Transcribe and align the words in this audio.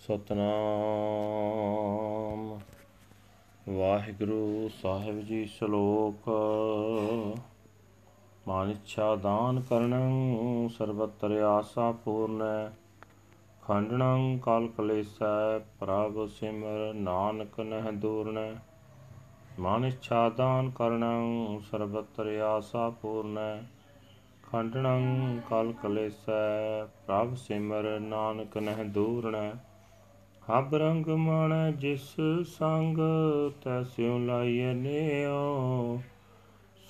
ਸਤਨਾਮ। 0.00 2.60
ਵਾਹਿਗੁਰੂ 3.68 4.70
ਸਾਹਿਬ 4.82 5.20
ਜੀ 5.20 5.46
ਸ਼ਲੋਕ। 5.46 6.30
ਮਨ 8.48 8.70
ਇੱਛਾ 8.70 9.16
ਦਾਨ 9.16 9.60
ਕਰਨੰ, 9.60 10.68
ਸਰਬਤਰ 10.68 11.30
ਆਸਾ 11.30 11.92
ਪੂਰਨੈ। 11.92 12.70
ਖੰਡਨੰ, 13.62 14.38
ਕਲ 14.38 14.68
ਕਲੇਸੈ 14.78 15.58
ਪ੍ਰਭ 15.58 16.26
ਸਿਮਰ, 16.26 16.94
ਨਾਨਕ 16.94 17.60
ਨਹਿ 17.60 17.92
ਦੂਰਨੈ। 17.92 18.52
ਮਨ 19.58 19.84
ਇੱਛਾ 19.84 20.28
ਦਾਨ 20.28 20.70
ਕਰਨੰ, 20.70 21.60
ਸਰਬਤਰ 21.70 22.38
ਆਸਾ 22.38 22.90
ਪੂਰਨੈ। 22.90 23.62
ਖੰਡਨੰ, 24.52 25.40
ਕਲ 25.50 25.74
ਕਲੇਸੈ 25.82 26.86
ਪ੍ਰਭ 27.06 27.34
ਸਿਮਰ, 27.34 28.00
ਨਾਨਕ 28.00 28.58
ਨਹਿ 28.58 28.84
ਦੂਰਨੈ। 28.84 29.50
ਹਬ 30.40 30.74
ਰੰਗ 30.74 31.06
ਮਣ 31.06 31.72
ਜਿਸ 31.72 32.14
ਸੰਗ 32.44 32.98
ਤੈਸਿਉ 33.64 34.18
ਲਾਈਏ 34.18 34.72
ਨਿਓ 34.72 36.02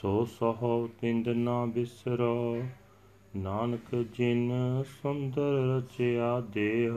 ਸੋ 0.03 0.25
ਸਹੋ 0.25 0.89
ਪਿੰਦ 1.01 1.29
ਨਾ 1.29 1.67
ਬਿਸਰੋ, 1.67 2.63
ਨਾਨਕ 3.37 4.05
ਜਿਨ 4.15 4.53
ਸੁੰਦਰ 5.03 5.53
ਰਚਿਆ 5.77 6.41
ਦੇਹ 6.41 6.93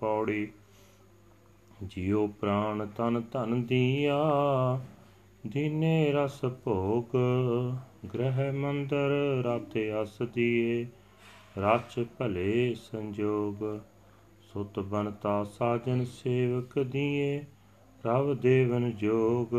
ਪੌੜੀ। 0.00 0.48
ਜਿਉ 1.82 2.26
ਪ੍ਰਾਨ 2.26 2.88
ਤਨ 2.96 3.22
ਧਨ 3.32 3.62
ਦੀਆ, 3.62 4.18
ਦੀਨੇ 5.46 6.12
ਰਸ 6.12 6.44
ਭੋਗ, 6.44 7.16
ਗ੍ਰਹਿ 8.14 8.52
ਮੰਦਰ 8.52 9.42
ਰਾਤੇ 9.44 10.02
ਅਸ 10.02 10.22
ਦੀਏ, 10.34 10.86
ਰਚ 11.58 12.04
ਭਲੇ 12.18 12.74
ਸੰਜੋਗ। 12.74 13.80
ਸੁਤ 14.56 14.80
ਬਨਤਾ 14.80 15.44
ਸਾਜਨ 15.44 16.04
ਸੇਵਕ 16.04 16.78
ਦੀਏ 16.78 17.44
ਪ੍ਰਭ 18.02 18.34
ਦੇਵਨ 18.34 18.90
ਜੋਗ। 18.90 19.56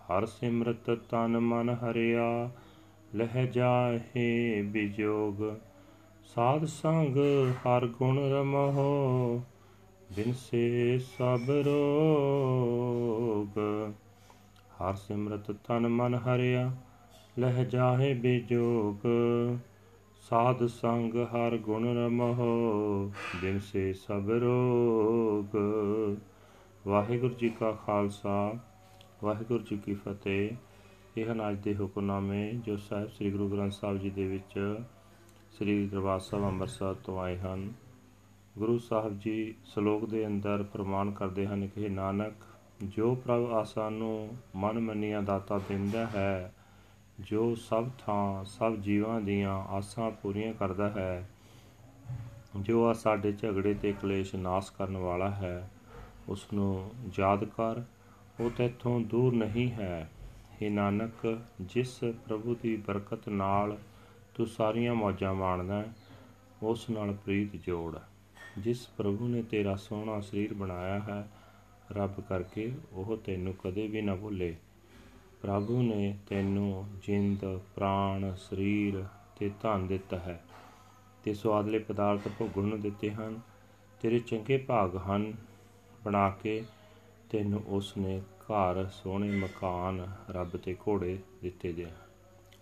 ਹਰ 0.00 0.26
ਸਿਮਰਤ 0.26 0.90
ਤਨ 0.90 1.38
ਮਨ 1.38 1.70
ਹਰਿਆ, 1.70 2.50
ਲਹਿ 3.14 3.46
ਜਾਹੇ 3.46 4.62
ਬਿਜੋਗ। 4.62 5.56
ਸਾਧ 6.34 6.64
ਸੰਗ 6.64 7.16
ਹਰ 7.56 7.86
ਗੁਣ 7.86 8.30
ਰਮਹੁ, 8.30 9.42
ਬਿਨ 10.16 10.32
ਸੇ 10.32 10.98
ਸਭ 10.98 11.50
ਰੋਗ। 11.50 13.58
ਹਰ 14.80 14.94
ਸਿਮਰਤ 14.94 15.52
ਤਨ 15.52 15.88
ਮਨ 15.88 16.14
ਹਰਿਆ, 16.14 16.76
ਲਹਿ 17.38 17.66
ਜਾਹੇ 17.66 18.14
ਬਿਜੋਗ। 18.14 19.06
ਸਾਧ 20.20 20.66
ਸੰਗ 20.66 21.14
ਹਰ 21.14 21.56
ਗੁਣ 21.56 21.96
ਰਮਹੁ, 21.96 23.12
ਬਿਨ 23.40 23.58
ਸੇ 23.58 23.92
ਸਭ 23.92 24.30
ਰੋਗ। 24.30 25.56
ਵਾਹਿਗੁਰੂ 26.88 27.34
ਜੀ 27.34 27.48
ਕਾ 27.48 27.72
ਖਾਲਸਾ, 27.72 28.58
ਵਾਹਿਗੁਰੂ 29.24 29.64
ਜੀ 29.64 29.76
ਕੀ 29.76 29.94
ਫਤਿਹ। 29.94 30.50
ਇਹ 31.16 31.32
ਹਨ 31.32 31.50
ਅੱਜ 31.50 31.56
ਦੇ 31.58 31.74
ਹੁਕਮਨਾਮੇ 31.74 32.52
ਜੋ 32.52 32.76
ਸਾਹਿਬ 32.76 33.08
ਸ੍ਰੀ 33.08 33.30
ਗੁਰੂ 33.30 33.48
ਗ੍ਰੰਥ 33.48 33.72
ਸਾਹਿਬ 33.72 33.98
ਜੀ 33.98 34.10
ਦੇ 34.10 34.26
ਵਿੱਚ 34.26 34.78
ਸ੍ਰੀ 35.52 35.88
ਦਰਬਾਰ 35.88 36.20
ਸਾਹਿਬ 36.20 36.44
ਅੰਮ੍ਰਿਤਸਰ 36.44 36.94
ਤੋਂ 36.94 37.20
ਆਏ 37.20 37.38
ਹਨ। 37.38 37.72
ਗੁਰੂ 38.58 38.78
ਸਾਹਿਬ 38.78 39.18
ਜੀ 39.18 39.54
ਸ਼ਲੋਕ 39.64 40.08
ਦੇ 40.10 40.26
ਅੰਦਰ 40.26 40.62
ਪ੍ਰਮਾਣ 40.62 41.10
ਕਰਦੇ 41.10 41.46
ਹਨ 41.46 41.66
ਕਿ 41.66 41.88
ਨਾਨਕ, 41.88 42.34
ਜੋ 42.84 43.14
ਪ੍ਰਭ 43.14 43.52
ਆਸਾ 43.52 43.90
ਨੂੰ 43.90 44.36
ਮਨ 44.56 44.80
ਮੰਨੀਆਂ 44.80 45.22
ਦਾਤਾ 45.22 45.58
ਦਿੰਦਾ 45.58 46.06
ਹੈ 46.06 46.54
ਜੋ 47.20 47.54
ਸਭ 47.54 47.88
ਥਾਂ, 47.98 48.44
ਸਭ 48.44 48.76
ਜੀਵਾਂ 48.76 49.20
ਦੀਆਂ 49.20 49.54
ਆਸਾਂ 49.68 50.10
ਪੂਰੀਆਂ 50.10 50.52
ਕਰਦਾ 50.54 50.88
ਹੈ, 50.90 51.28
ਜੋ 52.60 52.84
ਆ 52.86 52.92
ਸਾਡੇ 52.92 53.32
ਝਗੜੇ 53.32 53.74
ਤੇ 53.74 53.92
ਕਲੇਸ਼ 53.92 54.34
ਨਾਸ 54.34 54.70
ਕਰਨ 54.70 54.96
ਵਾਲਾ 54.96 55.30
ਹੈ 55.30 55.70
ਉਸ 56.28 56.46
ਨੂੰ 56.52 56.90
ਯਾਦ 57.18 57.44
ਕਰ, 57.44 57.82
ਉਹ 58.40 58.50
ਤੇਥੋਂ 58.50 59.00
ਦੂਰ 59.00 59.34
ਨਹੀਂ 59.34 59.70
ਹੈ। 59.70 60.10
हे 60.54 60.70
ਨਾਨਕ, 60.70 61.38
ਜਿਸ 61.60 61.98
ਪ੍ਰਭੂ 62.26 62.56
ਦੀ 62.62 62.76
ਬਰਕਤ 62.76 63.28
ਨਾਲ 63.28 63.76
ਤੂੰ 64.34 64.46
ਸਾਰੀਆਂ 64.46 64.94
ਮੌਜਾਂ 64.94 65.34
ਮਾਣਦਾ 65.34 65.84
ਉਸ 66.62 66.88
ਨਾਲ 66.90 67.12
ਪ੍ਰੀਤ 67.14 67.56
ਜੋੜ। 67.56 67.98
ਜਿਸ 68.58 68.86
ਪ੍ਰਭੂ 68.88 69.28
ਨੇ 69.28 69.42
ਤੇਰਾ 69.42 69.76
ਸੋਹਣਾ 69.76 70.20
ਸਰੀਰ 70.20 70.54
ਬਣਾਇਆ 70.54 70.98
ਹੈ, 71.00 71.28
ਰੱਬ 71.92 72.20
ਕਰਕੇ 72.20 72.72
ਉਹ 72.92 73.16
ਤੈਨੂੰ 73.16 73.54
ਕਦੇ 73.54 73.86
ਵੀ 73.86 74.02
ਨਾ 74.02 74.14
ਭੁੱਲੇ। 74.14 74.56
ਪ੍ਰਭੂ 75.42 75.82
ਨੇ 75.82 76.18
ਤੈਨੂੰ 76.28 76.86
ਜਿੰਦ, 77.06 77.60
ਪ੍ਰਾਣ, 77.74 78.34
ਸਰੀਰ 78.34 79.04
ਤੇ 79.38 79.50
ਧਨ 79.62 79.86
ਦਿੱਤਾ 79.86 80.18
ਹੈ। 80.18 80.44
ਤੇ 81.24 81.34
ਸਵਾਦਲੇ 81.34 81.78
ਪਦਾਰਥ 81.78 82.28
ਭੋਗਣ 82.38 82.62
ਨੂੰ 82.62 82.80
ਦਿੱਤੇ 82.80 83.10
ਹਨ। 83.10 83.40
ਤੇਰੇ 84.02 84.18
ਚੰਗੇ 84.18 84.56
ਭਾਗ 84.56 84.96
ਹਨ। 84.96 85.32
ਬਣਾ 86.04 86.30
ਕੇ 86.30 86.64
ਤੈਨੂੰ 87.30 87.62
ਉਸ 87.66 87.96
ਨੇ 87.96 88.20
ਘਰ 88.20 88.88
ਸੋਹਣੇ 88.88 89.30
ਮਕਾਨ, 89.30 90.06
ਰੱਬ 90.30 90.56
ਤੇ 90.56 90.76
ਘੋੜੇ 90.88 91.18
ਦਿੱਤੇ 91.42 91.72
ਦੇ 91.72 91.86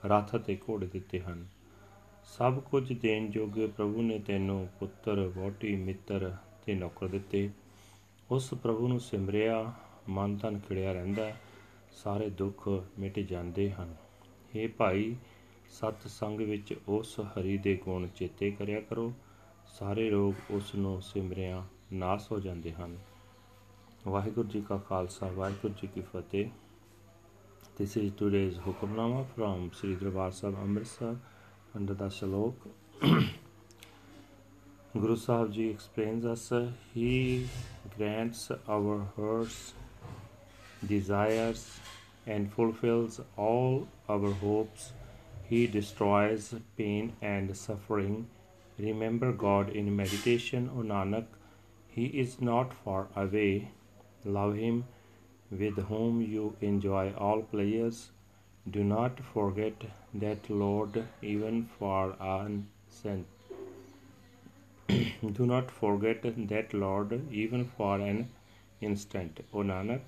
ਰੱਥ 0.07 0.37
ਤੇ 0.37 0.59
ਘੋੜੇ 0.71 0.87
ਦਿੱਤੇ 0.87 1.21
ਹਨ। 1.21 1.47
ਸਭ 2.25 2.61
ਕੁਝ 2.61 2.93
ਦੇਣ 2.93 3.31
ਜੋਗੇ 3.31 3.67
ਪ੍ਰਭੂ 3.67 4.03
ਨੇ 4.03 4.19
ਤੈਨੂੰ 4.19 4.69
ਪੁੱਤਰ 4.81 5.33
ਵੋਟੀ 5.35 5.77
ਮਿੱਤਰ 5.77 6.37
ਤੇ 6.67 6.75
ਨੌਕਰ 6.75 7.07
ਦਿੱਤੇ। 7.07 7.51
ਉਸ 8.31 8.55
ਪ੍ਰਭੂ 8.55 8.89
ਨੂੰ 8.89 9.01
ਸਿਮਰਿਆ, 9.01 9.73
ਮਨ 10.09 10.37
ਤਨ 10.37 10.59
ਖਿੜਿਆ 10.59 10.93
ਰਹਿੰਦਾ 10.93 11.33
ਸਾਰੇ 12.05 12.29
ਦੁੱਖ 12.31 12.69
ਮਿਟ 12.99 13.19
ਜਾਂਦੇ 13.19 13.71
ਹਨ 13.71 13.95
हे 14.57 14.69
ਭਾਈ 14.79 15.17
ਸਤ 15.71 16.07
ਸੰਗ 16.09 16.41
ਵਿੱਚ 16.41 16.75
ਉਸ 16.89 17.19
ਹਰੀ 17.21 17.59
ਦੇ 17.59 17.75
ਗੁਣ 17.77 18.07
ਚੇਤੇ 18.09 18.51
ਕਰਿਆ 18.51 18.81
ਕਰੋ 18.81 19.13
ਸਾਰੇ 19.79 20.09
ਰੋਗ 20.11 20.53
ਉਸ 20.53 20.75
ਨੂੰ 20.75 21.01
ਸਿਮਰਿਆ 21.03 21.65
ਨਾਸ 21.93 22.31
ਹੋ 22.33 22.39
ਜਾਂਦੇ 22.41 22.73
ਹਨ 22.73 22.97
ਵਾਹਿਗੁਰੂ 24.07 24.49
ਜੀ 24.49 24.61
ਕਾ 24.61 24.79
ਖਾਲਸਾ 24.79 25.27
ਵਾਹਿਗੁਰੂ 25.27 25.75
ਜੀ 25.81 25.89
ਕੀ 25.95 26.01
ਫਤਿਹ 26.01 26.49
This 27.79 27.97
is 27.97 28.11
today's 28.13 28.57
Hukamnama 28.57 29.25
from 29.27 29.71
Sri 29.73 29.95
Darbar 29.95 30.33
Sahib 30.33 30.57
Amritsar 30.57 31.11
under 31.75 31.95
the 31.95 32.07
Shalok. 32.07 32.55
Guru 34.95 35.17
Sahib 35.17 35.53
Ji 35.53 35.71
explains 35.71 36.25
us, 36.25 36.53
He 36.93 37.47
grants 37.97 38.51
our 38.69 38.97
hearts 39.17 39.75
desires 40.87 41.79
and 42.27 42.53
fulfills 42.53 43.21
all 43.37 43.89
our 44.09 44.33
hopes. 44.33 44.93
He 45.49 45.67
destroys 45.67 46.55
pain 46.77 47.13
and 47.23 47.57
suffering. 47.57 48.29
Remember 48.79 49.33
God 49.33 49.71
in 49.71 49.95
meditation, 49.97 50.71
O 50.77 50.83
Nanak. 50.83 51.27
He 51.89 52.07
is 52.07 52.41
not 52.41 52.75
far 52.85 53.09
away. 53.17 53.71
Love 54.25 54.57
Him 54.57 54.85
with 55.51 55.79
whom 55.89 56.21
you 56.21 56.55
enjoy 56.61 57.13
all 57.17 57.43
pleasures. 57.43 58.11
Do 58.71 58.85
not 58.85 59.21
forget 59.33 59.73
that 60.15 60.51
Lord 60.51 61.05
even 61.23 61.69
for 61.79 62.15
an 62.21 62.67
instant. 62.87 63.27
Do 65.39 65.47
not 65.47 65.71
forget 65.71 66.23
that 66.49 66.75
Lord 66.75 67.21
even 67.33 67.65
for 67.77 67.99
an 67.99 68.29
instant. 68.81 69.41
O 69.53 69.59
Nanak, 69.59 70.01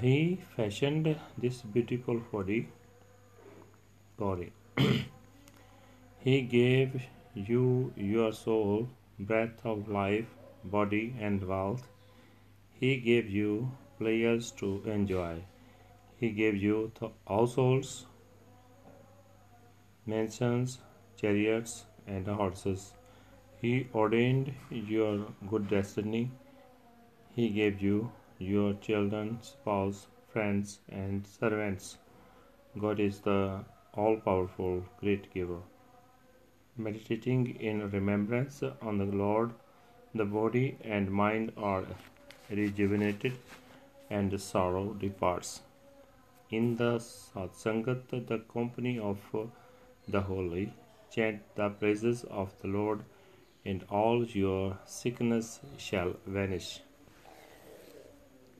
he 0.00 0.40
fashioned 0.56 1.16
this 1.36 1.62
beautiful 1.62 2.20
body. 2.32 2.68
body. 4.16 4.52
he 6.18 6.42
gave 6.42 7.02
you 7.34 7.92
your 7.96 8.32
soul, 8.32 8.88
breath 9.18 9.64
of 9.64 9.88
life, 9.88 10.26
body, 10.64 11.14
and 11.18 11.46
wealth. 11.46 11.88
He 12.78 12.96
gave 12.98 13.28
you 13.28 13.72
players 13.98 14.52
to 14.52 14.82
enjoy. 14.86 15.42
He 16.16 16.30
gave 16.30 16.56
you 16.56 16.92
households, 17.26 18.06
mansions, 20.06 20.78
chariots, 21.16 21.84
and 22.06 22.26
horses. 22.26 22.92
He 23.60 23.88
ordained 23.94 24.54
your 24.70 25.26
good 25.48 25.68
destiny. 25.68 26.30
He 27.34 27.48
gave 27.48 27.80
you 27.80 28.12
your 28.42 28.74
children, 28.74 29.38
spouse, 29.40 30.06
friends, 30.32 30.78
and 30.90 31.26
servants. 31.26 31.98
God 32.78 33.00
is 33.00 33.20
the 33.20 33.64
all 33.94 34.16
powerful, 34.16 34.84
great 35.00 35.32
giver. 35.32 35.60
Meditating 36.76 37.56
in 37.60 37.90
remembrance 37.90 38.62
on 38.80 38.98
the 38.98 39.04
Lord, 39.04 39.52
the 40.14 40.24
body 40.24 40.76
and 40.82 41.10
mind 41.10 41.52
are 41.56 41.84
rejuvenated 42.50 43.34
and 44.10 44.30
the 44.30 44.38
sorrow 44.38 44.94
departs. 44.94 45.60
In 46.50 46.76
the 46.76 46.98
Satsangat, 46.98 48.28
the 48.28 48.38
company 48.52 48.98
of 48.98 49.18
the 50.08 50.20
holy, 50.20 50.72
chant 51.14 51.42
the 51.54 51.68
praises 51.70 52.24
of 52.24 52.54
the 52.62 52.68
Lord, 52.68 53.04
and 53.64 53.84
all 53.90 54.24
your 54.24 54.78
sickness 54.86 55.60
shall 55.78 56.14
vanish. 56.26 56.80